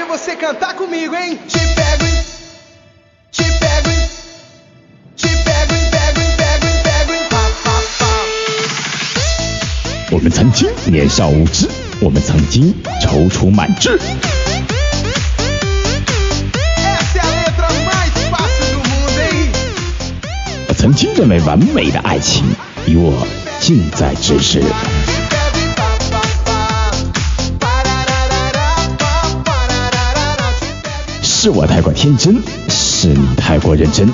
[0.00, 1.38] ver você cantar comigo, hein?
[1.48, 2.10] Te pego.
[10.12, 11.68] 我们曾经年少无知，
[12.00, 13.98] 我们曾经踌躇满志
[20.76, 22.44] 曾经认为完美的爱情
[22.86, 23.26] 与我
[23.60, 24.62] 近在咫尺。
[31.42, 32.36] 是我太过天真
[32.68, 34.06] 是你太过认真。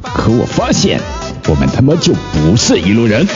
[0.00, 1.00] 可我发现
[1.48, 3.26] 我们他妈就不是一路人。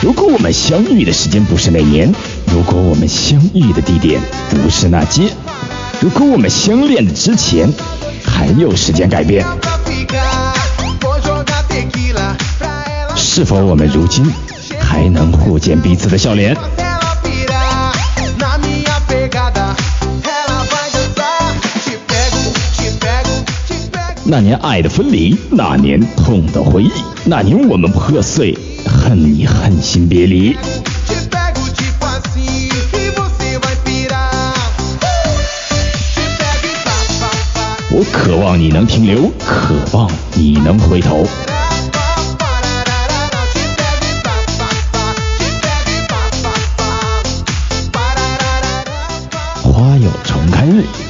[0.00, 2.14] 如果我们相遇的时间不是那年
[2.52, 5.32] 如果我们相遇的地点不是那街
[6.00, 7.68] 如果我们相恋的之前
[8.24, 9.44] 还有时间改变。
[13.16, 14.24] 是否我们如今
[14.80, 16.56] 还能互见彼此的笑脸。
[24.28, 26.90] 那年爱的分离那年痛的回忆
[27.24, 30.56] 那年我们破碎恨你恨心别离。
[37.98, 41.24] 我渴望你能停留渴望你能回头。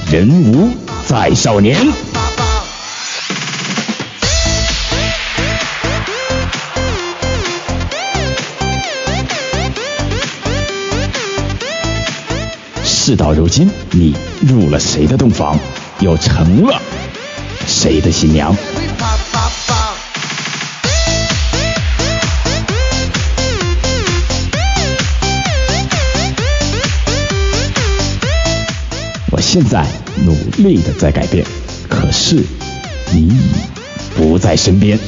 [0.09, 0.71] 人无
[1.05, 1.77] 再少年。
[12.85, 15.59] 事到如今，你入了谁的洞房，
[15.99, 16.81] 又成了
[17.67, 18.57] 谁的新娘？
[29.59, 29.87] 现在
[30.27, 31.43] 努力的在改变，
[31.89, 32.45] 可是
[33.11, 33.41] 你已
[34.15, 34.99] 不在身边。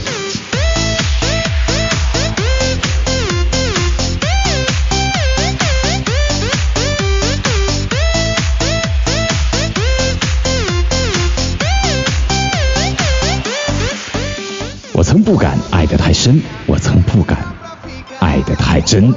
[14.94, 17.38] 我曾不敢爱得太深，我曾不敢
[18.18, 19.12] 爱得太真。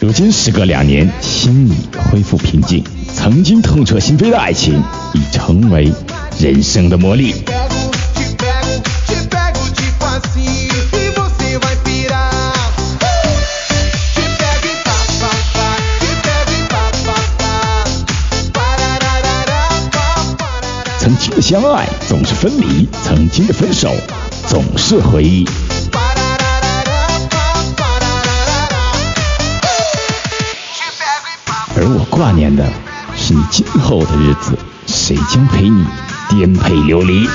[0.00, 2.82] 如今时隔两年心已恢复平静
[3.14, 5.92] 曾经痛彻心扉的爱情已成为
[6.38, 7.34] 人生的魔力。
[20.98, 23.94] 曾经的相爱总是分离曾经的分手
[24.48, 25.44] 总是回忆。
[32.32, 32.64] 念的
[33.16, 35.84] 是你今后的日子，谁将陪你
[36.28, 37.28] 颠沛流离？